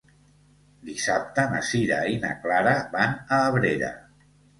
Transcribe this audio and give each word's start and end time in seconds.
Dissabte 0.85 1.43
na 1.51 1.61
Sira 1.71 1.99
i 2.13 2.15
na 2.23 2.31
Clara 2.45 2.73
van 2.97 3.13
a 3.37 3.39
Abrera. 3.51 3.93